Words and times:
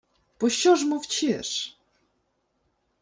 —Пощо 0.39 0.75
ж 0.75 0.85
мовчиш? 0.87 1.49